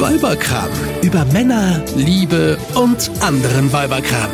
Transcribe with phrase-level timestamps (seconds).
[0.00, 0.70] Weiberkram.
[1.02, 4.30] Über Männer, Liebe und anderen Weiberkram.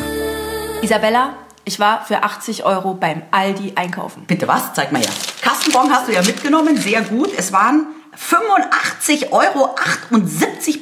[0.81, 1.35] Isabella,
[1.65, 4.23] ich war für 80 Euro beim Aldi einkaufen.
[4.29, 4.75] Bitte was?
[4.75, 5.11] Zeig mal her.
[5.43, 7.31] Kassenbon hast du ja mitgenommen, sehr gut.
[7.37, 9.75] Es waren 85,78 Euro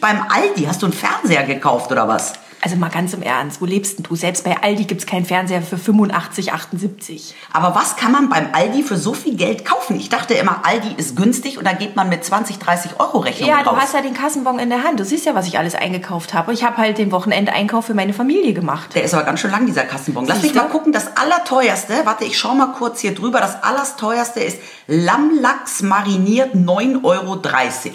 [0.03, 0.65] beim Aldi.
[0.67, 2.35] Hast du einen Fernseher gekauft oder was?
[2.65, 4.17] Also mal ganz im Ernst, wo lebst denn du?
[4.17, 7.35] Selbst bei Aldi gibt's keinen Fernseher für 85, 78.
[7.53, 9.97] Aber was kann man beim Aldi für so viel Geld kaufen?
[10.01, 13.51] Ich dachte immer, Aldi ist günstig und da geht man mit 20, 30 Euro Rechnung
[13.51, 13.65] Ja, raus.
[13.69, 14.99] du hast ja den Kassenbon in der Hand.
[14.99, 16.55] Du siehst ja, was ich alles eingekauft habe.
[16.55, 18.95] Ich habe halt den Wochenendeinkauf für meine Familie gemacht.
[18.95, 20.25] Der ist aber ganz schön lang, dieser Kassenbon.
[20.25, 20.91] Lass mich mal gucken.
[20.91, 23.41] Das allerteuerste, warte, ich schau mal kurz hier drüber.
[23.41, 27.41] Das allerteuerste ist Lammlachs mariniert 9,30 Euro.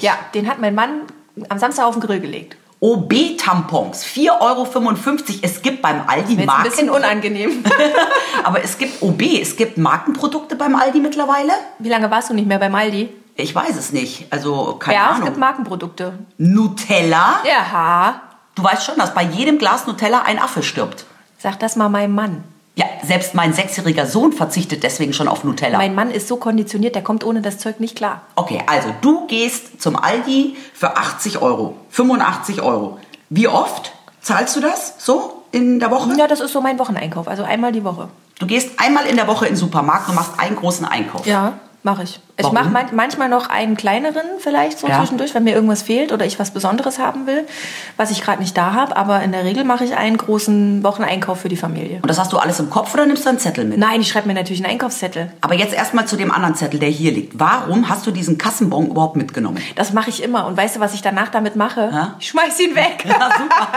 [0.02, 1.02] Ja, den hat mein Mann
[1.50, 2.56] am Samstag auf den Grill gelegt.
[2.82, 4.68] OB-Tampons 4,55 Euro.
[5.42, 6.64] Es gibt beim Aldi Jetzt ein Marken.
[6.70, 7.64] bisschen unangenehm.
[8.44, 11.52] aber es gibt OB, es gibt Markenprodukte beim Aldi mittlerweile.
[11.80, 13.10] Wie lange warst du nicht mehr beim Aldi?
[13.36, 14.28] Ich weiß es nicht.
[14.32, 15.26] Also, keine ja, es Ahnung.
[15.26, 16.20] gibt Markenprodukte.
[16.38, 17.40] Nutella.
[17.46, 18.22] Ja,
[18.56, 21.06] Du weißt schon, dass bei jedem Glas Nutella ein Affe stirbt.
[21.38, 22.44] sag das mal meinem Mann.
[22.80, 25.78] Ja, selbst mein sechsjähriger Sohn verzichtet deswegen schon auf Nutella.
[25.78, 28.22] Mein Mann ist so konditioniert, der kommt ohne das Zeug nicht klar.
[28.38, 32.98] Okay, also du gehst zum Aldi für 80 Euro, 85 Euro.
[33.30, 33.92] Wie oft
[34.22, 36.14] zahlst du das so in der Woche?
[36.18, 38.08] Ja, das ist so mein Wocheneinkauf, also einmal die Woche.
[38.40, 41.26] Du gehst einmal in der Woche in den Supermarkt und machst einen großen Einkauf.
[41.26, 42.22] Ja, mache ich.
[42.40, 42.56] Ich Warum?
[42.56, 44.98] mache man manchmal noch einen kleineren vielleicht so Ja.
[45.00, 47.46] zwischendurch, wenn mir irgendwas fehlt oder ich was Besonderes haben will,
[47.98, 48.96] was ich gerade nicht da habe.
[48.96, 51.98] Aber in der Regel mache ich einen großen Wocheneinkauf für die Familie.
[52.02, 53.78] Und das hast du alles im Kopf oder nimmst du einen Zettel mit?
[53.78, 55.34] Nein, ich schreibe mir natürlich einen Einkaufszettel.
[55.42, 57.38] Aber jetzt erstmal zu dem anderen Zettel, der hier liegt.
[57.38, 59.62] Warum hast du diesen Kassenbon überhaupt mitgenommen?
[59.76, 60.46] Das mache ich immer.
[60.48, 61.90] Und weißt du, was ich danach damit mache?
[61.92, 62.16] Ja?
[62.22, 63.04] Ich schmeiß ihn weg.
[63.06, 63.68] Ja, super.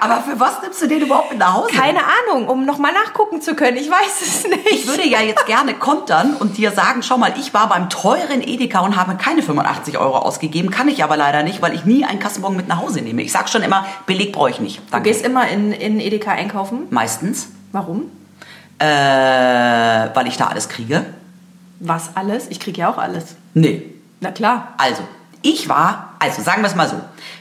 [0.00, 1.72] Aber für was nimmst du den überhaupt mit nach Hause?
[1.74, 1.98] Keine
[2.28, 3.76] Ahnung, um nochmal nachgucken zu können.
[3.78, 4.70] Ich weiß es nicht.
[4.70, 8.42] Ich würde ja jetzt gerne kontern und dir sagen, schau mal, ich war beim teuren
[8.42, 10.70] Edeka und habe keine 85 Euro ausgegeben.
[10.70, 13.22] Kann ich aber leider nicht, weil ich nie einen Kassenbon mit nach Hause nehme.
[13.22, 14.78] Ich sag schon immer, Beleg brauche ich nicht.
[14.78, 15.08] Du Danke.
[15.08, 16.86] gehst immer in, in Edeka einkaufen.
[16.90, 18.02] Meistens, Warum?
[18.78, 21.06] äh, weil ich da alles kriege.
[21.80, 22.48] Was alles?
[22.50, 23.36] Ich kriege ja auch alles.
[23.54, 23.82] Nee.
[24.20, 24.74] Na klar.
[24.78, 25.02] Also,
[25.42, 26.96] ich war, also sagen wir es mal so,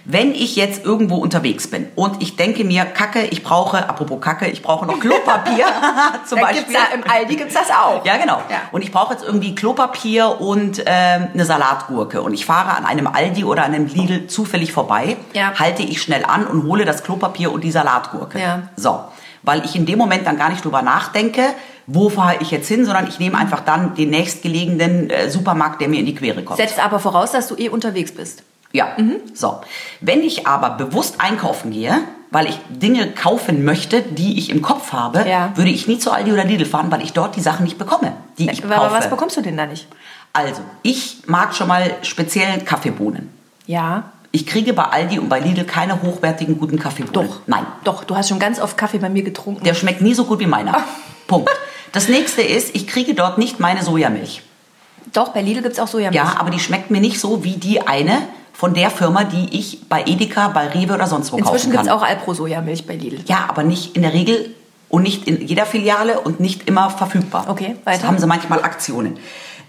[0.05, 4.47] wenn ich jetzt irgendwo unterwegs bin und ich denke mir, Kacke, ich brauche, apropos Kacke,
[4.47, 5.65] ich brauche noch Klopapier
[6.25, 6.63] zum Da Beispiel.
[6.63, 8.03] gibt's ja, Im Aldi gibt es das auch.
[8.05, 8.41] Ja, genau.
[8.49, 8.61] Ja.
[8.71, 12.21] Und ich brauche jetzt irgendwie Klopapier und ähm, eine Salatgurke.
[12.21, 15.53] Und ich fahre an einem Aldi oder an einem Lidl zufällig vorbei, Ja.
[15.59, 18.39] halte ich schnell an und hole das Klopapier und die Salatgurke.
[18.39, 18.63] Ja.
[18.75, 18.99] So.
[19.43, 21.41] Weil ich in dem Moment dann gar nicht drüber nachdenke,
[21.87, 25.87] wo fahre ich jetzt hin, sondern ich nehme einfach dann den nächstgelegenen äh, Supermarkt, der
[25.89, 26.57] mir in die Quere kommt.
[26.57, 28.43] Setzt aber voraus, dass du eh unterwegs bist.
[28.73, 28.95] Ja,
[29.33, 29.61] so.
[29.99, 31.97] Wenn ich aber bewusst einkaufen gehe,
[32.31, 35.51] weil ich Dinge kaufen möchte, die ich im Kopf habe, Ja.
[35.55, 38.13] würde ich nie zu Aldi oder Lidl fahren, weil ich dort die Sachen nicht bekomme,
[38.37, 38.93] die ich aber kaufe.
[38.93, 39.87] was bekommst du denn da nicht?
[40.33, 43.29] Also, ich mag schon mal speziell Kaffeebohnen.
[43.67, 44.11] Ja.
[44.31, 47.27] Ich kriege bei Aldi und bei Lidl keine hochwertigen guten Kaffeebohnen.
[47.29, 47.39] Doch.
[47.47, 47.65] Nein.
[47.83, 49.65] Doch, du hast schon ganz oft Kaffee bei mir getrunken.
[49.65, 50.81] Der schmeckt nie so gut wie meiner.
[51.27, 51.49] Punkt.
[51.91, 54.41] Das nächste ist, ich kriege dort nicht meine Sojamilch.
[55.11, 56.15] Doch, bei Lidl gibt es auch Sojamilch.
[56.15, 58.19] Ja, aber die schmeckt mir nicht so wie die eine
[58.53, 61.85] von der Firma, die ich bei Edeka, bei Rewe oder sonst wo Inzwischen kaufen gibt
[61.88, 61.88] kann.
[61.88, 63.19] es auch Alpro-Sojamilch bei Lidl.
[63.25, 64.53] Ja, aber nicht in der Regel
[64.89, 67.45] und nicht in jeder Filiale und nicht immer verfügbar.
[67.47, 68.07] Okay, Da weiter.
[68.07, 69.17] haben sie manchmal Aktionen.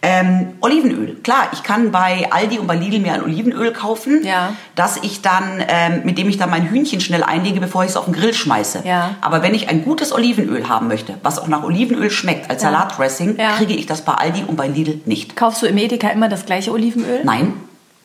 [0.05, 1.15] Ähm, Olivenöl.
[1.23, 4.53] Klar, ich kann bei Aldi und bei Lidl mir ein Olivenöl kaufen, Ja.
[4.75, 7.97] dass ich dann, ähm, mit dem ich dann mein Hühnchen schnell einlege, bevor ich es
[7.97, 8.83] auf den Grill schmeiße.
[8.85, 9.15] Ja.
[9.21, 13.37] Aber wenn ich ein gutes Olivenöl haben möchte, was auch nach Olivenöl schmeckt als Salatdressing,
[13.39, 13.53] Ja.
[13.53, 15.37] kriege ich das bei Aldi und bei Lidl nicht.
[15.37, 17.21] Kaufst du im Edeka immer das gleiche Olivenöl?
[17.23, 17.53] Nein,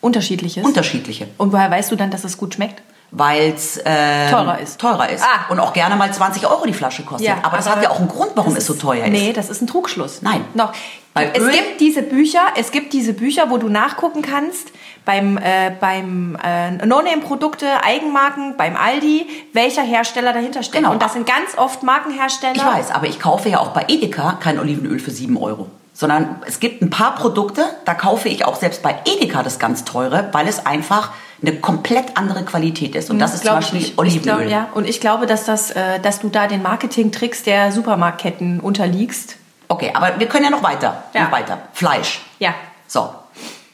[0.02, 0.66] Unterschiedliches?
[0.66, 1.28] unterschiedliche.
[1.38, 2.82] Und woher weißt du dann, dass es gut schmeckt?
[3.12, 4.82] Weil es ähm, Teurer ist.
[4.82, 5.24] Teurer ist.
[5.24, 5.50] Ah.
[5.50, 7.34] Und auch gerne mal 20 Euro die Flasche kostet.
[7.42, 9.12] aber das hat ja auch einen Grund, warum es so teuer ist.
[9.12, 10.22] Nee, das ist ein Trugschluss.
[10.22, 10.44] Nein.
[10.54, 10.74] Noch.
[11.14, 14.72] Bei es Öl- gibt diese Bücher, es gibt diese Bücher, wo du nachgucken kannst
[15.06, 20.84] beim äh, beim äh, No-Name-Produkte, Eigenmarken, beim Aldi, welcher Hersteller dahinter steckt.
[20.84, 20.92] Genau.
[20.92, 22.56] Und das sind ganz oft Markenhersteller.
[22.56, 25.68] Ich weiß, aber ich kaufe ja auch bei Edeka kein Olivenöl für 7 Euro.
[26.00, 29.84] Sondern es gibt ein paar Produkte, da kaufe ich auch selbst bei Edeka das ganz
[29.84, 31.10] teure, weil es einfach
[31.42, 33.10] eine komplett andere Qualität ist.
[33.10, 33.82] Und das ist zum ich Beispiel.
[33.82, 34.38] Ich Olivenöl.
[34.38, 34.68] glaub, ja.
[34.76, 39.38] Und ich glaube, dass, das, äh, dass du da den Marketingtricks der Supermarktketten unterliegst.
[39.70, 41.04] Okay, aber wir können ja noch weiter.
[41.16, 41.24] Ja.
[41.24, 41.58] Noch weiter.
[41.74, 42.22] Fleisch.
[42.38, 42.54] Ja.
[42.86, 43.10] So.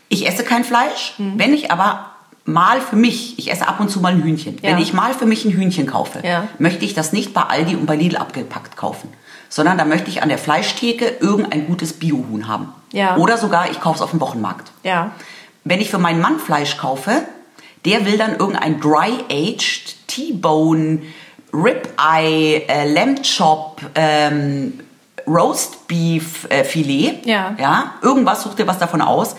[0.07, 1.33] Ich esse kein Fleisch, Mhm.
[1.39, 2.05] wenn ich aber
[2.45, 4.59] mal für mich, ich esse ab und zu mal ein Hühnchen.
[4.61, 4.69] Ja.
[4.71, 6.47] Wenn ich mal für mich ein Hühnchen kaufe, Ja.
[6.57, 9.09] möchte ich das nicht bei Aldi und bei Lidl abgepackt kaufen.
[9.55, 12.73] Sondern da möchte ich an der Fleischtheke irgendein gutes Biohuhn haben.
[12.91, 13.17] Ja.
[13.17, 14.71] Oder sogar, ich kaufe es auf dem Wochenmarkt.
[14.81, 15.11] Ja.
[15.63, 17.21] Wenn ich für meinen Mann Fleisch kaufe,
[17.85, 21.03] der will dann irgendein Dry-Aged T-Bone,
[21.53, 24.79] Rib-Eye, äh, Lamb Chop, ähm,
[25.27, 27.19] Roast Beef äh, Filet.
[27.25, 27.55] Ja.
[27.59, 27.93] ja.
[28.01, 29.35] Irgendwas sucht ihr was davon aus.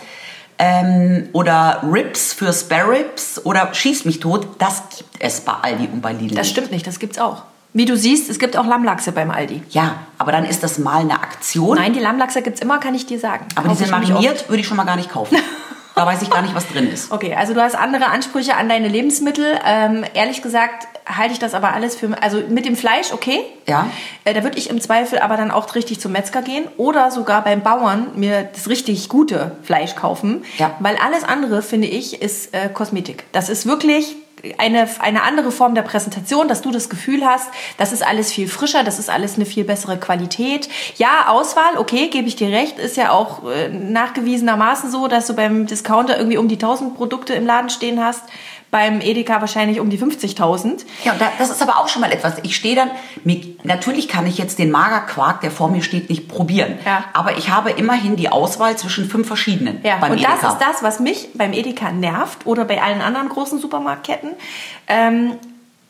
[0.57, 5.89] ähm, oder Ribs für Spare Ribs oder Schieß mich tot, das gibt es bei Aldi
[5.91, 6.35] und bei Lidl.
[6.35, 7.43] Das stimmt nicht, das gibt's auch.
[7.75, 9.61] Wie du siehst, es gibt auch Lammlachse beim Aldi.
[9.71, 11.75] Ja, aber dann ist das mal eine Aktion.
[11.75, 13.47] Nein, die Lammlachse gibt's immer, kann ich dir sagen.
[13.53, 15.37] aber die sind mariniert, würde ich schon mal gar nicht kaufen.
[15.95, 17.11] da weiß ich gar nicht, was drin ist.
[17.11, 19.59] Okay, also du hast andere Ansprüche an deine Lebensmittel.
[19.65, 23.41] Ähm, ehrlich gesagt halte ich das aber alles für, also mit dem Fleisch okay.
[23.67, 23.89] Ja.
[24.23, 27.43] Äh, da würde ich im Zweifel aber dann auch richtig zum Metzger gehen oder sogar
[27.43, 30.45] beim Bauern mir das richtig gute Fleisch kaufen.
[30.57, 30.77] Ja.
[30.79, 33.25] Weil alles andere, finde ich, ist äh, Kosmetik.
[33.33, 34.15] Das ist wirklich
[34.57, 38.47] eine, eine andere Form der Präsentation, dass du das Gefühl hast, das ist alles viel
[38.47, 40.69] frischer, das ist alles eine viel bessere Qualität.
[40.97, 45.35] Ja, Auswahl, okay, gebe ich dir recht, ist ja auch äh, nachgewiesenermaßen so, dass du
[45.35, 48.23] beim Discounter irgendwie um die 1000 Produkte im Laden stehen hast
[48.75, 50.83] beim Edeka wahrscheinlich um die 50.000.
[51.05, 52.33] Ja, und da, das ist aber auch schon mal etwas.
[52.43, 52.91] Ich stehe dann,
[53.63, 56.77] natürlich kann ich jetzt den Magerquark, der vor mir steht, nicht probieren.
[56.85, 57.05] Ja.
[57.13, 60.37] Aber ich habe immerhin die Auswahl zwischen fünf verschiedenen Ja, beim und Edeka.
[60.41, 64.31] das ist das, was mich beim Edeka nervt oder bei allen anderen großen Supermarktketten.
[64.89, 65.37] Ähm,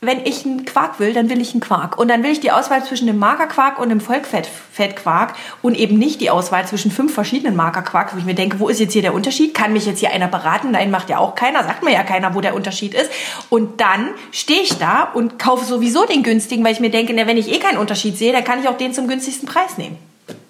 [0.02, 1.98] wenn ich einen Quark will, dann will ich einen Quark.
[1.98, 6.22] Und dann will ich die Auswahl zwischen dem Magerquark und dem Vollfettquark und eben nicht
[6.22, 9.14] die Auswahl zwischen fünf verschiedenen Magerquarks, wo ich mir denke, wo ist jetzt hier der
[9.14, 9.54] Unterschied?
[9.54, 10.72] Kann mich jetzt hier einer beraten?
[10.72, 11.64] Nein, macht ja auch keiner.
[11.64, 13.10] Sagt mir ja keiner, wo der Unterschied ist.
[13.50, 17.26] Und dann stehe ich da und kaufe sowieso den günstigen, weil ich mir denke, na,
[17.26, 19.98] wenn ich eh keinen Unterschied sehe, dann kann ich auch den zum günstigsten Preis nehmen.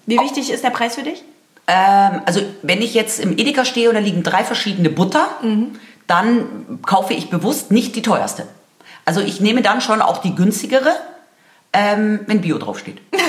[0.06, 1.22] Wie wichtig ist der Preis für dich?
[1.66, 5.28] Ähm, also wenn ich jetzt im Edeka stehe und da liegen drei verschiedene Butter,
[6.06, 8.46] dann kaufe ich bewusst nicht die teuerste.
[9.06, 10.94] Also ich nehme dann schon auch die günstigere,
[11.72, 12.98] ähm, wenn Bio draufsteht.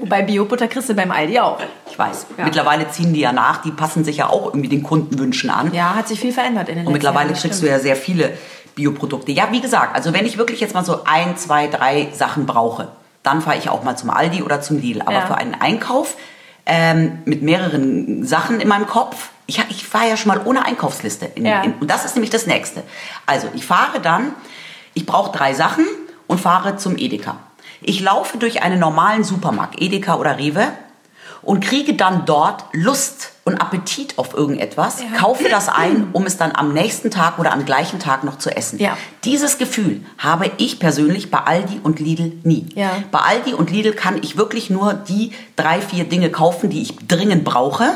[0.00, 1.58] Wobei Biobutter kriegst du beim Aldi auch.
[1.90, 2.26] Ich weiß.
[2.36, 2.44] Ja.
[2.44, 5.72] Mittlerweile ziehen die ja nach, die passen sich ja auch irgendwie den Kundenwünschen an.
[5.72, 7.40] Ja, hat sich viel verändert in den Und letzten mittlerweile Jahren.
[7.40, 7.70] kriegst du stimmt.
[7.78, 8.32] ja sehr viele
[8.74, 9.32] Bioprodukte.
[9.32, 12.88] Ja, wie gesagt, also wenn ich wirklich jetzt mal so ein, zwei, drei Sachen brauche,
[13.22, 15.00] dann fahre ich auch mal zum Aldi oder zum Lidl.
[15.02, 15.26] Aber Ja.
[15.26, 16.16] für einen Einkauf
[16.66, 21.26] ähm, mit mehreren Sachen in meinem Kopf, ich, ich fahre ja schon mal ohne Einkaufsliste.
[21.34, 21.62] In, Ja.
[21.62, 22.82] in, und das ist nämlich das Nächste.
[23.26, 24.32] Also ich fahre dann,
[24.94, 25.84] ich brauche drei Sachen
[26.26, 27.36] und fahre zum Edeka.
[27.82, 30.68] Ich laufe durch einen normalen Supermarkt, Edeka oder Rewe,
[31.42, 35.18] und kriege dann dort Lust und Appetit auf irgendetwas, Ja.
[35.18, 38.48] kaufe das ein, um es dann am nächsten Tag oder am gleichen Tag noch zu
[38.56, 38.78] essen.
[38.78, 38.96] Ja.
[39.24, 42.66] Dieses Gefühl habe ich persönlich bei Aldi und Lidl nie.
[42.74, 42.92] Ja.
[43.10, 46.96] Bei Aldi und Lidl kann ich wirklich nur die drei, vier Dinge kaufen, die ich
[47.06, 47.94] dringend brauche.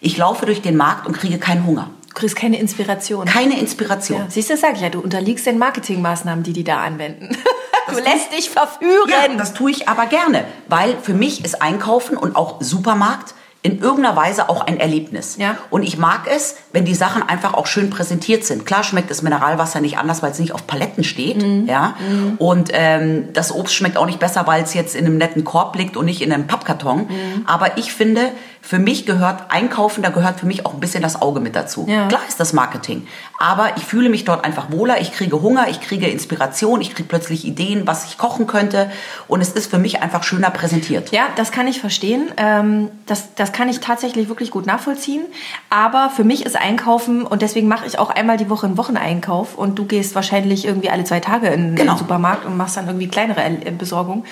[0.00, 1.90] Ich laufe durch den Markt und kriege keinen Hunger.
[2.08, 3.26] Du kriegst keine Inspiration.
[3.26, 4.20] Keine Inspiration.
[4.20, 7.36] Ja, siehst du, das sag ich ja, du unterliegst den Marketingmaßnahmen, die die da anwenden.
[7.88, 9.08] du lässt dich verführen.
[9.08, 13.34] Ja, das tue ich aber gerne, weil für mich ist Einkaufen und auch Supermarkt
[13.66, 15.38] in irgendeiner Weise auch ein Erlebnis.
[15.40, 15.58] Ja.
[15.70, 18.64] Und ich mag es, wenn die Sachen einfach auch schön präsentiert sind.
[18.64, 21.42] Klar schmeckt das Mineralwasser nicht anders, weil es nicht auf Paletten steht.
[21.42, 21.66] Mhm.
[21.66, 21.96] Ja.
[22.38, 25.74] Und ähm, das Obst schmeckt auch nicht besser, weil es jetzt in einem netten Korb
[25.74, 27.08] liegt und nicht in einem Pappkarton.
[27.08, 27.42] Mhm.
[27.46, 28.30] Aber ich finde,
[28.66, 31.86] für mich gehört Einkaufen, da gehört für mich auch ein bisschen das Auge mit dazu.
[31.88, 32.08] Ja.
[32.08, 33.06] Klar ist das Marketing.
[33.38, 37.08] Aber ich fühle mich dort einfach wohler, ich kriege Hunger, ich kriege Inspiration, ich kriege
[37.08, 38.90] plötzlich Ideen, was ich kochen könnte.
[39.28, 41.12] Und es ist für mich einfach schöner präsentiert.
[41.12, 42.32] Ja, das kann ich verstehen.
[42.38, 45.22] Ähm, das, das kann ich tatsächlich wirklich gut nachvollziehen.
[45.70, 49.56] Aber für mich ist Einkaufen, und deswegen mache ich auch einmal die Woche einen Wocheneinkauf
[49.56, 51.92] und du gehst wahrscheinlich irgendwie alle zwei Tage in, Genau.
[51.92, 54.24] den Supermarkt und machst dann irgendwie kleinere äh, Besorgung.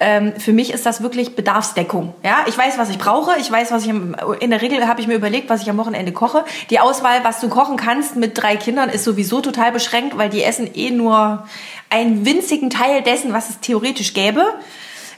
[0.00, 2.14] Ähm, für mich ist das wirklich Bedarfsdeckung.
[2.24, 3.38] Ja, ich weiß, was ich brauche.
[3.38, 5.76] Ich weiß, was ich im, in der Regel habe ich mir überlegt, was ich am
[5.78, 6.44] Wochenende koche.
[6.70, 10.42] Die Auswahl, was du kochen kannst mit drei Kindern, ist sowieso total beschränkt, weil die
[10.42, 11.46] essen eh nur
[11.90, 14.44] einen winzigen Teil dessen, was es theoretisch gäbe.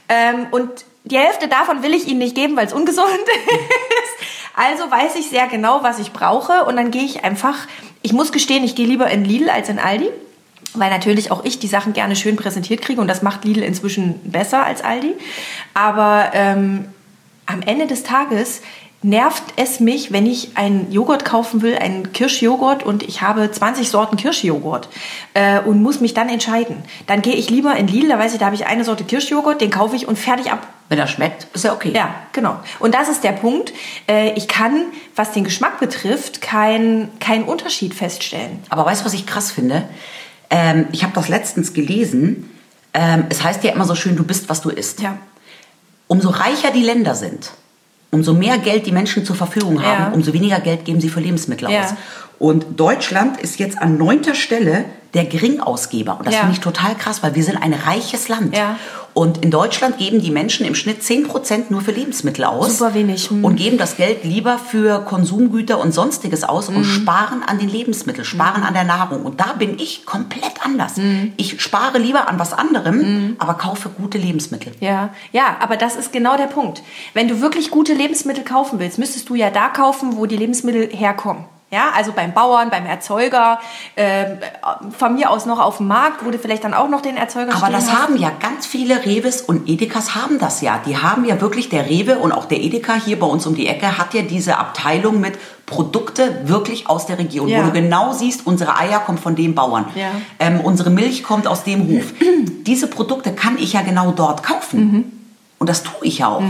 [0.07, 0.69] Ähm, und
[1.05, 4.27] die Hälfte davon will ich ihnen nicht geben, weil es ungesund ist.
[4.55, 6.65] Also weiß ich sehr genau, was ich brauche.
[6.65, 7.55] Und dann gehe ich einfach,
[8.01, 10.09] ich muss gestehen, ich gehe lieber in Lidl als in Aldi.
[10.75, 14.19] Weil natürlich auch ich die Sachen gerne schön präsentiert kriege und das macht Lidl inzwischen
[14.29, 15.15] besser als Aldi.
[15.73, 16.85] Aber ähm,
[17.49, 18.61] am Ende des Tages
[19.01, 23.89] nervt es mich, wenn ich einen Joghurt kaufen will, einen Kirschjoghurt und ich habe 20
[23.89, 24.89] Sorten Kirschjoghurt
[25.33, 26.83] äh, und muss mich dann entscheiden.
[27.07, 29.61] Dann gehe ich lieber in Lidl, da weiß ich, da habe ich eine Sorte Kirschjoghurt,
[29.61, 30.67] den kaufe ich und fertig ab.
[30.89, 31.93] Wenn er schmeckt, ist ja okay.
[31.95, 32.57] Ja, genau.
[32.79, 33.71] Und das ist der Punkt.
[34.07, 38.63] Äh, ich kann, was den Geschmack betrifft, keinen keinen Unterschied feststellen.
[38.69, 39.87] Aber weißt du, was ich krass finde?
[40.49, 42.49] Ähm, ich habe das letztens gelesen.
[42.93, 44.99] Ähm, es heißt ja immer so schön, du bist, was du isst.
[44.99, 45.17] Ja.
[46.11, 47.51] Umso reicher die Länder sind,
[48.09, 50.11] umso mehr Geld die Menschen zur Verfügung haben, Ja.
[50.11, 51.83] umso weniger Geld geben sie für Lebensmittel Ja.
[51.83, 51.93] aus.
[52.39, 56.17] Und Deutschland ist jetzt an neunter Stelle der Geringausgeber.
[56.17, 56.39] Und das Ja.
[56.39, 58.57] finde ich total krass, weil wir sind ein reiches Land.
[58.57, 58.77] Ja.
[59.19, 62.77] Und in Deutschland geben die Menschen im Schnitt 10% nur für Lebensmittel aus.
[62.77, 63.29] Super wenig.
[63.29, 63.43] Hm.
[63.43, 68.23] Und geben das Geld lieber für Konsumgüter und Sonstiges aus und sparen an den Lebensmitteln,
[68.23, 69.23] sparen an der Nahrung.
[69.23, 70.93] Und da bin ich komplett anders.
[71.35, 74.71] Ich spare lieber an was anderem, aber kaufe gute Lebensmittel.
[74.79, 76.81] Ja, ja, aber das ist genau der Punkt.
[77.13, 80.87] Wenn du wirklich gute Lebensmittel kaufen willst, müsstest du ja da kaufen, wo die Lebensmittel
[80.95, 81.43] herkommen.
[81.71, 83.59] Ja, also beim Bauern, beim Erzeuger,
[83.95, 84.25] äh,
[84.97, 87.55] von mir aus noch auf dem Markt, wo du vielleicht dann auch noch den Erzeuger
[87.55, 88.01] Aber das hast.
[88.01, 90.81] haben ja ganz viele Reves und Edekas haben das ja.
[90.83, 93.67] Die haben ja wirklich, der Rewe und auch der Edeka hier bei uns um die
[93.67, 97.59] Ecke hat ja diese Abteilung mit Produkte wirklich aus der Region, Ja.
[97.59, 100.07] wo du genau siehst, unsere Eier kommen von dem Bauern, Ja.
[100.39, 102.05] ähm, unsere Milch kommt aus dem Hof.
[102.65, 104.79] diese Produkte kann ich ja genau dort kaufen.
[104.91, 105.11] Mhm.
[105.59, 106.41] Und das tue ich ja auch.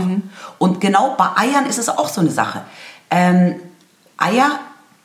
[0.58, 2.62] Und genau bei Eiern ist es auch so eine Sache.
[3.10, 3.56] Ähm,
[4.16, 4.52] Eier,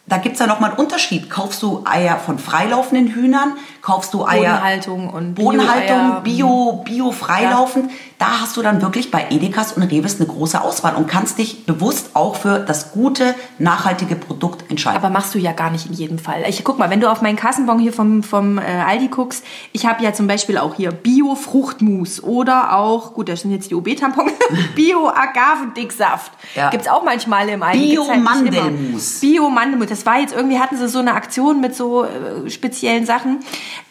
[0.08, 1.32] da gibt es ja nochmal einen Unterschied.
[1.32, 3.54] Kaufst du Eier von freilaufenden Hühnern?
[3.82, 4.54] Kaufst du Eier...
[4.54, 6.22] Bodenhaltung und Bodenhaltung, Bio-Eier.
[6.22, 7.90] Bio, Bio freilaufend.
[8.20, 11.66] Da hast du dann wirklich bei Edekas und Reves eine große Auswahl und kannst dich
[11.66, 14.98] bewusst auch für das gute, nachhaltige Produkt entscheiden.
[14.98, 16.44] Aber machst du ja gar nicht in jedem Fall.
[16.48, 19.44] Ich guck mal, wenn du auf meinen Kassenbon hier vom, vom äh, Aldi guckst,
[19.74, 23.76] ich habe ja zum Beispiel auch hier Bio-Fruchtmus oder auch, gut, das sind jetzt die
[23.76, 24.32] OB-Tampons,
[24.76, 26.32] Bio-Agavendicksaft.
[26.56, 26.70] Ja.
[26.70, 27.80] Gibt's auch manchmal im Aldi.
[27.80, 29.12] Halt nicht immer.
[29.20, 29.95] Bio-Mandelmus.
[29.96, 33.40] Das war jetzt irgendwie, hatten sie so eine Aktion mit so äh, speziellen Sachen.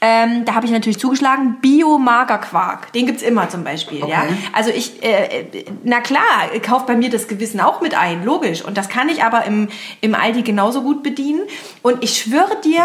[0.03, 1.57] Ähm, da habe ich natürlich zugeschlagen.
[1.63, 2.93] Bio-Magerquark.
[2.93, 4.01] Den gibt's immer zum Beispiel.
[4.01, 4.25] Ja?
[4.25, 4.35] Okay.
[4.53, 5.47] Also ich, äh,
[5.83, 6.23] na klar,
[6.61, 8.63] kauft bei mir das Gewissen auch mit ein, logisch.
[8.63, 9.69] Und das kann ich aber im,
[10.03, 11.41] im Aldi genauso gut bedienen.
[11.81, 12.83] Und ich schwöre dir,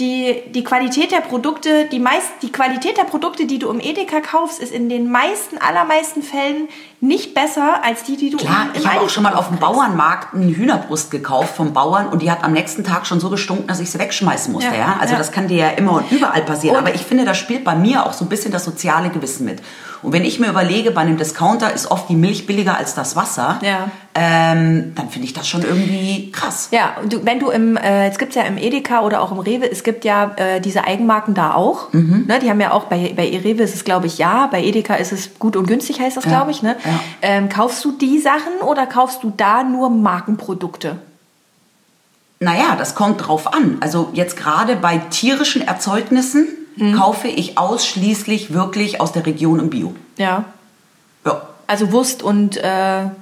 [0.00, 4.20] die, die Qualität der Produkte, die, meist, die Qualität der Produkte, die du im Edeka
[4.20, 6.68] kaufst, ist in den meisten, allermeisten Fällen
[7.00, 9.48] nicht besser als die, die du Klar, im, im ich habe auch schon mal auf
[9.48, 9.58] dem.
[9.58, 13.66] Bauernmarkt eine Hühnerbrust gekauft vom Bauern und die hat am nächsten Tag schon so gestunken,
[13.66, 14.70] dass ich sie wegschmeißen musste.
[14.70, 15.18] Ja, Ja, Also ja.
[15.18, 16.76] das kann dir ja immer und überall passieren.
[16.76, 19.44] Und- Aber ich finde, das spielt bei mir auch so ein bisschen das soziale Gewissen
[19.44, 19.60] mit.
[20.02, 23.16] Und wenn ich mir überlege, bei einem Discounter ist oft die Milch billiger als das
[23.16, 23.90] Wasser, Ja.
[24.14, 26.68] ähm, dann finde ich das schon irgendwie krass.
[26.70, 29.38] Ja, und du, wenn du im, äh, es gibt ja im Edeka oder auch im
[29.38, 31.92] Rewe, es gibt ja äh, diese Eigenmarken da auch.
[31.92, 32.24] Mhm.
[32.26, 34.94] Ne, die haben ja auch, bei, bei Rewe ist es glaube ich ja, bei Edeka
[34.94, 36.62] ist es gut und günstig heißt das Ja, glaube ich.
[36.62, 36.76] Ne?
[36.84, 37.00] ja.
[37.22, 40.96] Ähm, kaufst du die Sachen oder kaufst du da nur Markenprodukte?
[42.42, 43.76] Naja, das kommt drauf an.
[43.80, 46.48] Also jetzt gerade bei tierischen Erzeugnissen
[46.80, 46.96] Mhm.
[46.96, 49.94] kaufe ich ausschließlich wirklich aus der Region im Bio.
[50.16, 50.44] Ja.
[51.24, 51.42] Ja.
[51.66, 53.12] Also Wurst und äh, Ja.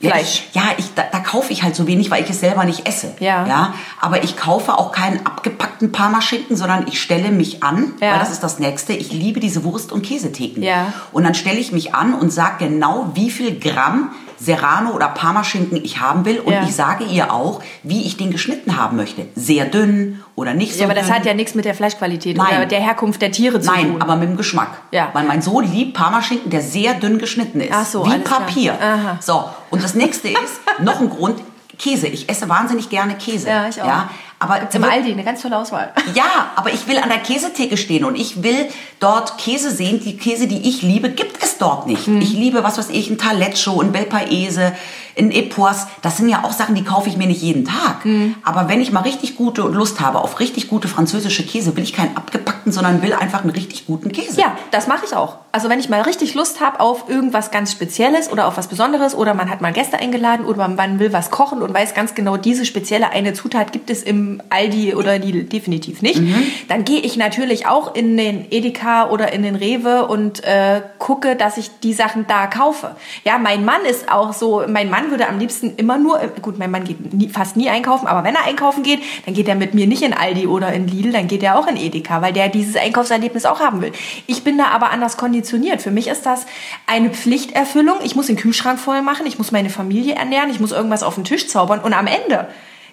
[0.00, 0.44] Ja, Fleisch.
[0.50, 2.86] ich, ja, ich, da, da kaufe ich halt so wenig, weil ich es selber nicht
[2.86, 3.14] esse.
[3.18, 3.44] Ja.
[3.48, 3.74] ja.
[4.00, 8.12] Aber ich kaufe auch keinen abgepackten Parmaschinken, sondern ich stelle mich an, Ja.
[8.12, 8.92] weil das ist das Nächste.
[8.92, 10.62] Ich liebe diese Wurst- und Käsetheken.
[10.62, 10.92] Ja.
[11.10, 15.82] Und dann stelle ich mich an und sage genau, wie viel Gramm Serrano oder Parmaschinken
[15.84, 16.40] ich haben will.
[16.40, 16.62] Und Ja.
[16.62, 19.26] ich sage ihr auch, wie ich den geschnitten haben möchte.
[19.34, 21.14] Sehr dünn oder nicht so ja, aber das dünn.
[21.16, 22.56] hat ja nichts mit der Fleischqualität Nein.
[22.56, 24.02] oder der Herkunft der Tiere zu Nein, tun.
[24.02, 24.70] aber mit dem Geschmack.
[24.92, 25.08] Ja.
[25.12, 27.72] Weil mein Sohn liebt Parmaschinken, der sehr dünn geschnitten ist.
[27.72, 28.18] Ach so, Wie.
[28.18, 28.78] Papier.
[29.20, 31.40] So, und das nächste ist noch ein Grund,
[31.78, 32.08] Käse.
[32.08, 33.48] Ich esse wahnsinnig gerne Käse.
[33.48, 33.86] Ja, ich auch.
[33.86, 35.92] Ja, aber Im Aldi, eine ganz tolle Auswahl.
[36.14, 38.68] ja, aber ich will an der Käsetheke stehen und ich will
[39.00, 40.00] dort Käse sehen.
[40.00, 42.06] Die Käse, die ich liebe, gibt es dort nicht.
[42.06, 42.20] Hm.
[42.20, 44.74] Ich liebe, was weiß ich, ein Taleggio, ein Belpaese,
[45.18, 45.88] ein Epois.
[46.02, 48.04] Das sind ja auch Sachen, die kaufe ich mir nicht jeden Tag.
[48.04, 48.36] Hm.
[48.44, 51.92] Aber wenn ich mal richtig gute Lust habe auf richtig gute französische Käse, will ich
[51.92, 54.40] keinen abgepackten, sondern will einfach einen richtig guten Käse.
[54.40, 55.38] Ja, das mache ich auch.
[55.50, 59.16] Also wenn ich mal richtig Lust habe auf irgendwas ganz Spezielles oder auf was Besonderes
[59.16, 62.36] oder man hat mal Gäste eingeladen oder man will was kochen und weiß ganz genau,
[62.36, 66.20] diese spezielle eine Zutat gibt es im Aldi oder Lidl definitiv nicht,
[66.68, 71.36] dann gehe ich natürlich auch in den Edeka oder in den Rewe und äh, gucke,
[71.36, 72.96] dass ich die Sachen da kaufe.
[73.24, 76.70] Ja, mein Mann ist auch so, mein Mann würde am liebsten immer nur, gut, mein
[76.70, 79.74] Mann geht nie, fast nie einkaufen, aber wenn er einkaufen geht, dann geht er mit
[79.74, 82.48] mir nicht in Aldi oder in Lidl, dann geht er auch in Edeka, weil der
[82.48, 83.92] dieses Einkaufserlebnis auch haben will.
[84.26, 85.82] Ich bin da aber anders konditioniert.
[85.82, 86.46] Für mich ist das
[86.86, 87.98] eine Pflichterfüllung.
[88.04, 91.14] Ich muss den Kühlschrank voll machen, ich muss meine Familie ernähren, ich muss irgendwas auf
[91.14, 92.48] den Tisch zaubern und am Ende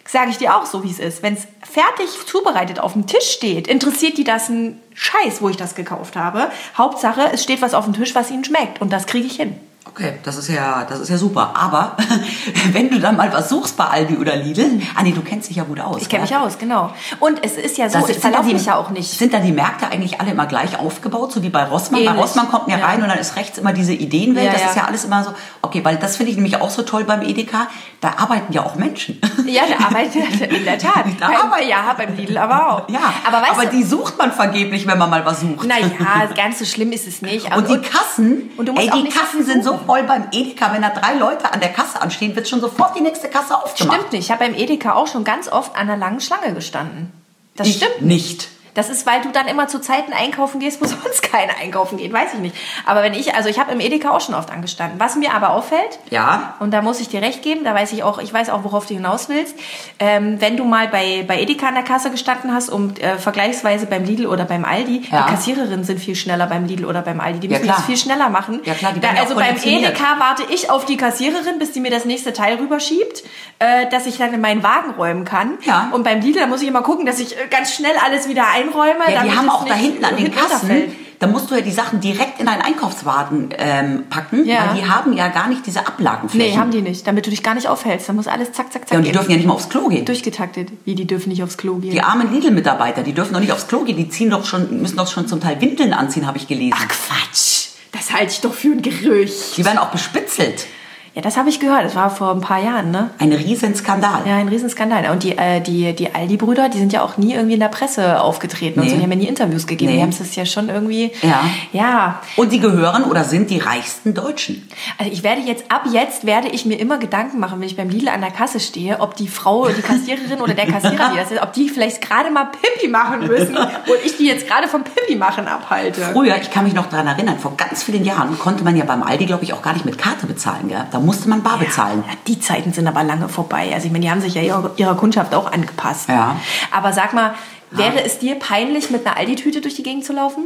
[0.07, 1.23] sage ich dir auch so, wie es ist.
[1.23, 5.57] Wenn es fertig zubereitet auf dem Tisch steht, interessiert die das ein Scheiß, wo ich
[5.57, 6.51] das gekauft habe.
[6.77, 9.59] Hauptsache, es steht was auf dem Tisch, was ihnen schmeckt und das kriege ich hin.
[9.87, 11.53] Okay, das ist ja, das ist ja super.
[11.55, 11.95] Aber
[12.73, 15.63] wenn du dann mal was suchst bei Aldi oder Lidl, Anni, du kennst dich ja
[15.63, 16.01] gut aus.
[16.01, 16.91] Ich kenne mich aus, genau.
[17.19, 19.09] Und es ist ja so, Das ich da verlaufe mich ja auch nicht.
[19.17, 22.03] Sind da die Märkte eigentlich alle immer gleich aufgebaut, so wie bei Rossmann?
[22.03, 22.23] Bei Ähnlich.
[22.23, 24.47] Rossmann kommt man ja rein und dann ist rechts immer diese Ideenwelt.
[24.47, 24.69] Ja, das ja.
[24.69, 25.33] ist ja alles immer so.
[25.61, 27.67] Okay, weil das finde ich nämlich auch so toll beim Edeka.
[28.01, 29.21] Da arbeiten ja auch Menschen.
[29.45, 31.05] Ja, der arbeitet in der Tat.
[31.19, 32.89] Da arbeitet- ja, beim Lidl aber auch.
[32.89, 35.67] Ja, aber weißt aber du, die sucht man vergeblich, wenn man mal was sucht.
[35.67, 35.87] naja,
[36.35, 37.55] ganz so schlimm ist es nicht.
[37.55, 40.81] Und die Kassen, und du musst ey, die Kassen sind so voll beim Edeka, wenn
[40.81, 43.95] da drei Leute an der Kasse anstehen, wird schon sofort die nächste Kasse aufgemacht.
[43.97, 44.23] Stimmt nicht.
[44.25, 47.11] Ich habe beim Edeka auch schon ganz oft an einer langen Schlange gestanden.
[47.55, 48.01] Das Ich stimmt.
[48.01, 48.49] nicht.
[48.75, 52.13] Das ist, weil du dann immer zu Zeiten einkaufen gehst, wo sonst keiner einkaufen geht,
[52.13, 52.55] weiß ich nicht.
[52.85, 54.99] Aber wenn ich, also ich habe im Edeka auch schon oft angestanden.
[54.99, 56.55] Was mir aber auffällt, Ja.
[56.59, 58.85] und da muss ich dir recht geben, da weiß ich auch, ich weiß auch, worauf
[58.85, 59.55] du hinaus willst.
[59.99, 63.85] Ähm, wenn du mal bei, bei Edeka an der Kasse gestanden hast und äh, vergleichsweise
[63.87, 65.23] beim Lidl oder beim Aldi, Ja.
[65.25, 67.39] die Kassiererinnen sind viel schneller beim Lidl oder beim Aldi.
[67.39, 67.77] Die Ja, müssen klar.
[67.77, 68.59] das viel schneller machen.
[68.65, 69.55] Ja, klar, die da, ja Also beim.
[69.55, 73.23] Edeka warte ich auf die Kassiererin, bis die mir das nächste Teil rüberschiebt,
[73.59, 75.57] äh, dass ich dann in meinen Wagen räumen kann.
[75.63, 75.89] Ja.
[75.93, 78.43] Und beim Lidl, da muss ich immer gucken, dass ich äh, ganz schnell alles wieder
[78.67, 79.13] einräume.
[79.13, 80.83] Ja, die haben auch da hinten an den Kassen,
[81.19, 84.67] da musst du ja die Sachen direkt in deinen Einkaufswagen ähm, packen, Ja.
[84.67, 86.53] weil die haben ja gar nicht diese Ablagenflächen.
[86.53, 88.09] Nee, haben die nicht, damit du dich gar nicht aufhältst.
[88.09, 89.87] Da muss alles zack, zack, zack Ja, und die dürfen ja nicht mal aufs Klo
[89.87, 90.03] gehen.
[90.05, 90.69] Durchgetaktet.
[90.83, 91.91] Wie, die dürfen nicht aufs Klo gehen.
[91.91, 94.97] Die armen Lidl-Mitarbeiter, die dürfen doch nicht aufs Klo gehen, die ziehen doch schon, müssen
[94.97, 96.75] doch schon zum Teil Windeln anziehen, habe ich gelesen.
[96.77, 97.69] Ach Quatsch.
[97.93, 99.55] Das halte ich doch für ein Gerücht.
[99.55, 100.67] Die werden auch bespitzelt.
[101.15, 101.85] Ja, das habe ich gehört.
[101.85, 103.09] Das war vor ein paar Jahren, ne?
[103.19, 104.23] Ein Riesenskandal.
[104.27, 105.09] Ja, ein Riesenskandal.
[105.11, 108.19] Und die, äh, die, die Aldi-Brüder, die sind ja auch nie irgendwie in der Presse
[108.21, 108.91] aufgetreten und Nee.
[108.91, 108.97] so.
[108.97, 109.91] Die haben ja nie Interviews gegeben.
[109.91, 109.97] Nee.
[109.99, 111.11] Die haben es ja schon irgendwie.
[111.21, 111.39] Ja.
[111.71, 112.21] Ja.
[112.35, 114.67] Und die gehören oder sind die reichsten Deutschen.
[114.97, 117.87] Also ich werde jetzt, ab jetzt werde ich mir immer Gedanken machen, wenn ich beim
[117.87, 121.31] Lidl an der Kasse stehe, ob die Frau, die Kassiererin oder der Kassierer, die das
[121.31, 123.69] ist, ob die vielleicht gerade mal Pipi machen müssen und
[124.03, 126.01] ich die jetzt gerade vom Pipi machen abhalte.
[126.11, 129.01] Früher, ich kann mich noch daran erinnern, vor ganz vielen Jahren konnte man ja beim
[129.01, 130.67] Aldi, glaube ich, auch gar nicht mit Karte bezahlen.
[130.67, 130.83] Gell?
[130.91, 132.03] Da musste man bar bezahlen.
[132.07, 133.71] Ja, die Zeiten sind aber lange vorbei.
[133.73, 136.09] Also ich meine, die haben sich ja ihrer, ihrer Kundschaft auch angepasst.
[136.09, 136.39] Ja.
[136.71, 137.35] Aber sag mal,
[137.71, 140.45] wäre es dir peinlich, mit einer Aldi-Tüte durch die Gegend zu laufen?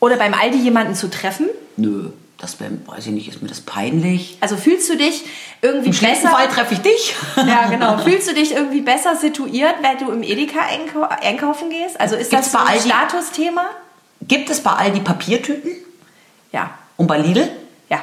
[0.00, 1.46] Oder beim Aldi jemanden zu treffen?
[1.76, 4.38] Nö, das wäre, weiß ich nicht, ist mir das peinlich.
[4.40, 5.24] Also fühlst du dich
[5.60, 6.36] irgendwie Im schlimmsten besser?
[6.36, 7.14] Fall treffe ich dich.
[7.36, 7.98] Ja, genau.
[8.04, 12.00] Fühlst du dich irgendwie besser situiert, wenn du im Edeka einkau einkaufen gehst?
[12.00, 13.64] Also ist Gibt's das so bei ein Statusthema?
[14.22, 15.72] Gibt es bei Aldi Papiertüten?
[16.52, 17.48] Ja, Und bei Lidl?
[17.88, 17.98] ja.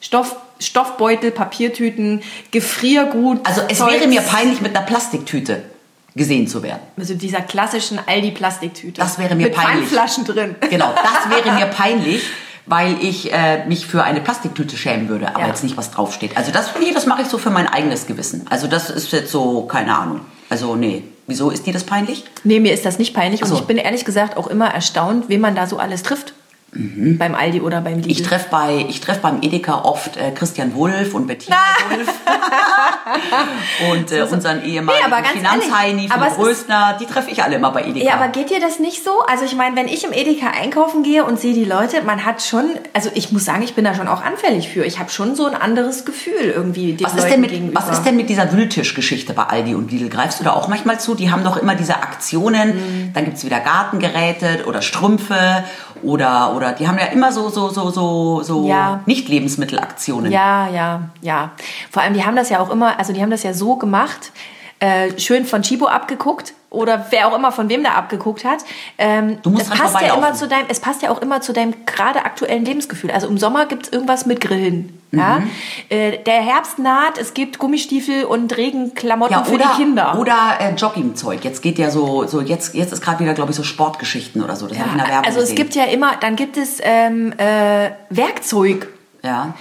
[0.00, 3.40] Stoff, Stoffbeutel, Papiertüten, Gefriergut.
[3.46, 3.92] Also es Zeugs.
[3.92, 5.62] wäre mir peinlich, mit einer Plastiktüte
[6.16, 6.80] gesehen zu werden.
[6.96, 9.00] Also dieser klassischen Aldi-Plastiktüte.
[9.00, 9.88] Das wäre mir Mit peinlich.
[9.88, 10.54] Pfandflaschen drin.
[10.70, 12.22] Genau, das wäre mir peinlich,
[12.66, 15.48] weil ich äh, mich für eine Plastiktüte schämen würde, aber Ja.
[15.48, 16.36] jetzt nicht, was draufsteht.
[16.36, 18.46] Also das, nee, das mache ich so für mein eigenes Gewissen.
[18.48, 20.20] Also das ist jetzt so, keine Ahnung.
[20.50, 22.24] Also nee, wieso ist dir das peinlich?
[22.44, 23.56] Nee, mir ist das nicht peinlich und so.
[23.56, 26.33] ich bin ehrlich gesagt auch immer erstaunt, wen man da so alles trifft.
[26.74, 28.06] Beim Aldi oder beim Lidl.
[28.06, 28.10] Mhm.
[28.10, 31.56] Ich treffe bei, ich treff beim Edeka oft äh, Christian Wulff und Bettina
[31.90, 32.08] Wulff
[33.90, 37.84] und äh, unseren ehemaligen Nee, Finanzheini, es ist- Rösner, die treffe ich alle immer bei
[37.84, 38.04] Edeka.
[38.06, 39.10] Ja, aber geht dir das nicht so?
[39.28, 42.42] Also ich meine, wenn ich im Edeka einkaufen gehe und sehe die Leute, man hat
[42.42, 44.84] schon, also ich muss sagen, ich bin da schon auch anfällig für.
[44.84, 48.16] Ich habe schon so ein anderes Gefühl irgendwie Was ist, denn mit, was ist denn
[48.16, 50.08] mit dieser Wühltischgeschichte bei Aldi und Lidl?
[50.08, 51.14] Greifst du da auch manchmal zu?
[51.14, 53.12] Die haben doch immer diese Aktionen, Mhm.
[53.14, 55.64] dann gibt's wieder Gartengeräte oder Strümpfe
[56.04, 59.00] oder, oder die haben ja immer so, so, so, so, so Ja.
[59.06, 60.30] Nicht-Lebensmittelaktionen.
[60.30, 61.50] Ja, ja, ja.
[61.90, 64.32] Vor allem, die haben das ja auch immer, also die haben das ja so gemacht,
[64.80, 68.64] äh, schön von Chibo abgeguckt oder wer auch immer von wem da abgeguckt hat.
[68.98, 71.40] Ähm, Du musst es dran passt ja immer zu deinem, es passt ja auch immer
[71.40, 73.10] zu deinem gerade aktuellen Lebensgefühl.
[73.10, 74.98] Also im Sommer gibt's irgendwas mit Grillen.
[75.12, 75.38] Ja?
[75.38, 75.50] Mhm.
[75.90, 80.18] Äh, der Herbst naht, es gibt Gummistiefel und Regenklamotten Ja, für oder, die Kinder.
[80.18, 81.44] oder äh, Joggingzeug.
[81.44, 84.56] Jetzt geht ja so, so jetzt, jetzt ist gerade wieder, glaube ich, so Sportgeschichten oder
[84.56, 84.66] so.
[84.66, 85.56] Das habe ich in der Werbung also es gesehen.
[85.56, 88.88] gibt ja immer, dann gibt es ähm, äh, Werkzeug.
[89.22, 89.54] ja.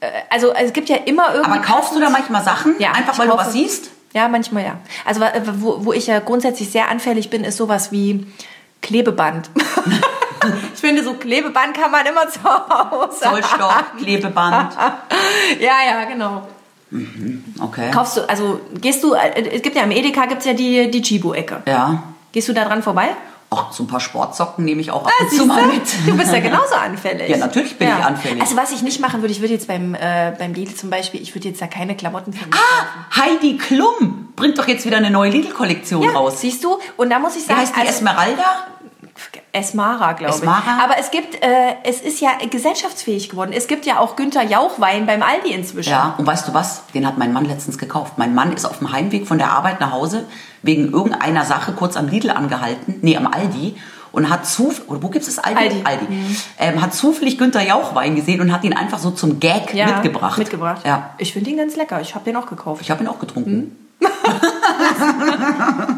[0.00, 1.50] Äh, Also es gibt ja immer irgendwie.
[1.58, 2.74] Aber kaufst du da manchmal Sachen?
[2.78, 3.90] Ja, Einfach weil du kaufe- was siehst?
[4.18, 4.78] Ja, manchmal ja.
[5.04, 5.20] Also
[5.60, 8.26] wo, wo ich ja grundsätzlich sehr anfällig bin, ist sowas wie
[8.82, 9.48] Klebeband.
[10.74, 13.20] ich finde, so Klebeband kann man immer zu Hause.
[13.20, 14.76] Zollstock, Klebeband.
[15.60, 16.48] Ja, ja, genau.
[17.60, 17.92] Okay.
[17.92, 21.00] Kaufst du, also gehst du, äh, es gibt ja im Edeka gibt's ja die, die
[21.00, 21.62] Chibo-Ecke.
[21.66, 22.02] Ja.
[22.32, 23.10] Gehst du da dran vorbei?
[23.50, 25.68] Ach, so ein paar Sportsocken nehme ich auch ab Ah, und zu mal du?
[25.72, 25.82] mit.
[26.06, 27.30] Du bist ja genauso anfällig.
[27.30, 28.42] Ja, natürlich bin ich anfällig.
[28.42, 31.22] Also was ich nicht machen würde, ich würde jetzt beim, äh, beim Lidl zum Beispiel,
[31.22, 34.98] ich würde jetzt da keine Klamotten für mich Ah, Heidi Klum bringt doch jetzt wieder
[34.98, 36.40] eine neue Lidl-Kollektion Ja, raus.
[36.42, 36.78] siehst du?
[36.98, 38.44] Und da muss ich Wie sagen, heißt die also- Esmeralda?
[39.52, 40.40] Esmara, glaube ich.
[40.40, 40.82] Esmara?
[40.84, 43.52] Aber es gibt, äh, es ist ja gesellschaftsfähig geworden.
[43.52, 45.90] Es gibt ja auch Günther Jauchwein beim Aldi inzwischen.
[45.90, 46.82] Ja, und weißt du was?
[46.94, 48.14] Den hat mein Mann letztens gekauft.
[48.16, 50.26] Mein Mann ist auf dem Heimweg von der Arbeit nach Hause
[50.62, 53.76] wegen irgendeiner Sache kurz am Lidl angehalten, nee, am Aldi.
[54.10, 55.82] Und hat zufällig, oder wo gibt es das Aldi?
[55.84, 56.06] Aldi.
[56.08, 56.36] Mhm.
[56.58, 60.38] Ähm, hat zufällig Günther Jauchwein gesehen und hat ihn einfach so zum Gag Ja, mitgebracht.
[60.38, 60.80] Mitgebracht.
[60.86, 61.10] Ja.
[61.18, 62.00] Ich finde ihn ganz lecker.
[62.00, 62.80] Ich habe den auch gekauft.
[62.80, 63.76] Ich habe ihn auch getrunken.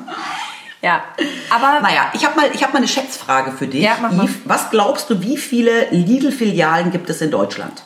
[0.83, 1.05] Ja.
[1.51, 3.83] Aber Naja, ich habe mal, ich hab mal eine Schätzfrage für dich.
[3.83, 4.29] Ja, mach mal.
[4.45, 7.83] Was glaubst du, wie viele Lidl-Filialen gibt es in Deutschland?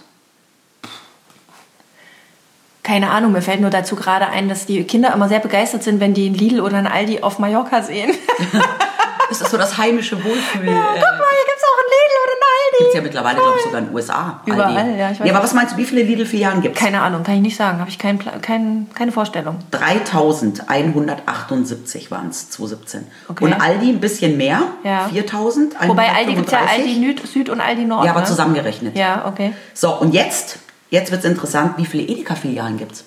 [2.84, 6.00] keine Ahnung, mir fällt nur dazu gerade ein, dass die Kinder immer sehr begeistert sind,
[6.00, 8.12] wenn die einen Lidl oder einen Aldi auf Mallorca sehen.
[9.38, 10.60] Das ist so das heimische Wohlfühl.
[10.60, 12.38] Guck mal, hier gibt's auch einen Lidl oder einen
[12.78, 14.40] Gibt es ja mittlerweile, glaube ich, sogar in den USA.
[14.46, 14.98] Überall, Aldi.
[14.98, 16.82] ja, ich weiß ja, aber was meinst du, wie viele Lidl-Filialen gibt es?
[16.82, 17.78] Keine Ahnung, kann ich nicht sagen.
[17.80, 19.58] Habe ich kein, kein, keine Vorstellung.
[19.72, 23.06] 3178 waren es 2017.
[23.28, 23.44] Okay.
[23.44, 25.08] Und Aldi ein bisschen mehr, Ja.
[25.08, 25.74] 4000.
[25.86, 27.08] Wobei Aldi gibt es ja 135.
[27.08, 28.04] Aldi Süd und Aldi Nord.
[28.04, 28.26] Ja, aber ne?
[28.26, 28.96] zusammengerechnet.
[28.96, 29.52] Ja, okay.
[29.72, 30.58] So, und jetzt,
[30.90, 33.04] jetzt wird es interessant, wie viele Edeka-Filialen gibt es?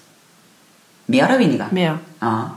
[1.08, 1.68] Mehr oder weniger?
[1.72, 2.00] Mehr.
[2.20, 2.52] Ah,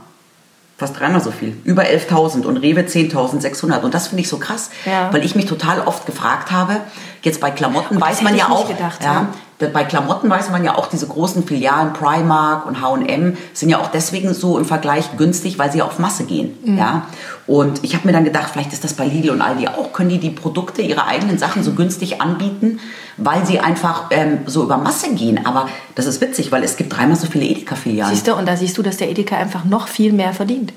[0.81, 1.55] fast dreimal so viel.
[1.63, 3.81] Über 11.000 und Rewe 10.600.
[3.83, 5.13] Und das finde ich so krass, Ja.
[5.13, 6.77] weil ich mich total oft gefragt habe,
[7.23, 9.27] jetzt bei Klamotten das weiß man ja auch, gedacht, ja,
[9.59, 9.67] ja.
[9.67, 13.89] bei Klamotten weiß man ja auch, diese großen Filialen, Primark und H&M, sind ja auch
[13.89, 16.57] deswegen so im Vergleich günstig, weil sie auf Masse gehen.
[16.65, 16.77] Mhm.
[16.77, 17.07] Ja?
[17.47, 20.09] Und ich habe mir dann gedacht, vielleicht ist das bei Lidl und Aldi auch, können
[20.09, 22.79] die die Produkte, ihre eigenen Sachen so günstig anbieten,
[23.17, 25.45] weil sie einfach ähm, so über Masse gehen.
[25.45, 28.13] Aber das ist witzig, weil es gibt dreimal so viele Edeka-Filialen.
[28.13, 30.73] Siehst du, und da siehst du, dass der Edeka einfach noch viel mehr verdient.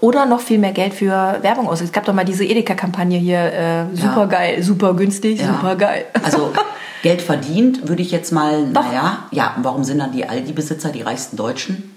[0.00, 1.88] Oder noch viel mehr Geld für Werbung ausgibt.
[1.88, 5.46] Es gab doch mal diese Edeka-Kampagne hier, äh, super geil, super günstig, Ja.
[5.48, 6.04] super geil.
[6.22, 6.52] Also
[7.02, 11.02] Geld verdient, würde ich jetzt mal, naja, ja, und warum sind dann die Aldi-Besitzer die
[11.02, 11.92] reichsten Deutschen?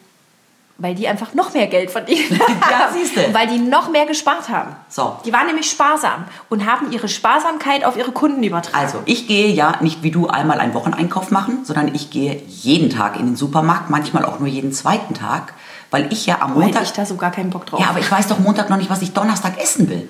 [0.82, 2.40] Weil die einfach noch mehr Geld verdienen.
[2.72, 3.26] Ja, siehste.
[3.26, 4.76] Und weil die noch mehr gespart haben.
[4.88, 5.18] So.
[5.26, 8.78] Die waren nämlich sparsam und haben ihre Sparsamkeit auf ihre Kunden übertragen.
[8.86, 12.90] Also, ich gehe ja nicht wie du einmal einen Wocheneinkauf machen, sondern ich gehe jeden
[12.90, 15.54] Tag in den Supermarkt, manchmal auch nur jeden zweiten Tag,
[15.92, 16.66] weil ich ja am Montag.
[16.66, 16.84] Montag...
[16.84, 17.80] ich da so gar keinen Bock drauf.
[17.80, 20.08] Ja, aber ich weiß doch Montag noch nicht, was ich Donnerstag essen will.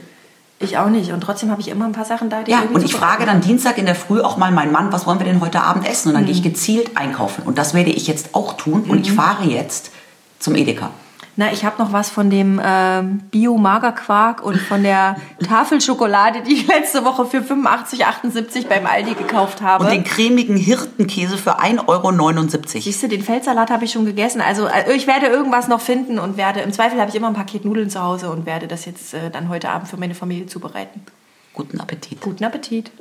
[0.60, 1.12] ich auch nicht.
[1.14, 3.26] Und trotzdem habe ich immer ein paar Sachen da, die Ja, irgendwie und ich frage
[3.26, 5.88] dann Dienstag in der Früh auch mal meinen Mann, was wollen wir denn heute Abend
[5.88, 6.10] essen?
[6.10, 6.40] Und dann gehe Mhm.
[6.40, 7.44] ich gezielt einkaufen.
[7.46, 8.84] Und das werde ich jetzt auch tun.
[8.90, 9.92] Und ich fahre jetzt
[10.40, 10.92] zum Edeka.
[11.40, 15.16] Na, ich habe noch was von dem ähm, Bio-Magerquark und von der
[15.48, 19.86] Tafelschokolade, die ich letzte Woche für 85,78 beim Aldi gekauft habe.
[19.86, 22.82] Und den cremigen Hirtenkäse für 1,79 Euro.
[22.82, 24.42] Siehst du, den Feldsalat habe ich schon gegessen.
[24.42, 27.36] Also äh, ich werde irgendwas noch finden und werde, im Zweifel habe ich immer ein
[27.36, 30.48] Paket Nudeln zu Hause und werde das jetzt äh, dann heute Abend für meine Familie
[30.48, 31.06] zubereiten.
[31.54, 32.20] Guten Appetit.
[32.20, 32.92] Guten Appetit.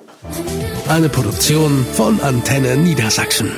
[0.89, 3.51] Eine Produktion von Antenne Niedersachsen.